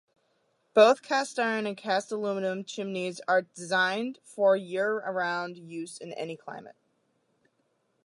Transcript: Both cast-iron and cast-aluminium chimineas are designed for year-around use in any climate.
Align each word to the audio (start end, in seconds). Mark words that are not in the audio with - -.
Both 0.73 1.03
cast-iron 1.03 1.67
and 1.67 1.77
cast-aluminium 1.77 2.63
chimineas 2.63 3.19
are 3.27 3.43
designed 3.43 4.17
for 4.23 4.57
year-around 4.57 5.57
use 5.59 5.99
in 5.99 6.11
any 6.13 6.35
climate. 6.35 6.75